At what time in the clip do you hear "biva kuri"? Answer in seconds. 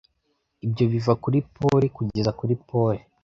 0.91-1.37